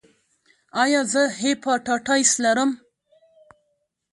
[0.83, 2.71] ایا زه هیپاټایټس لرم؟